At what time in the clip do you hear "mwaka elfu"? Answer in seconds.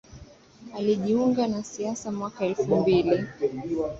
2.11-2.75